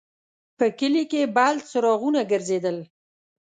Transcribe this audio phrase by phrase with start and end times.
[0.57, 2.77] په کلي کې بل څراغونه ګرځېدل.